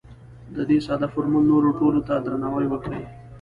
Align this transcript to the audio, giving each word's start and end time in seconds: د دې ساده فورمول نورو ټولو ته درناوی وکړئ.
د 0.55 0.57
دې 0.69 0.77
ساده 0.85 1.07
فورمول 1.13 1.43
نورو 1.51 1.69
ټولو 1.79 1.99
ته 2.07 2.13
درناوی 2.25 2.67
وکړئ. 2.69 3.03